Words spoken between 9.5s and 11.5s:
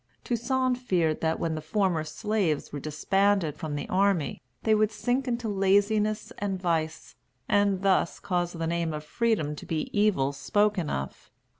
to be evil spoken of.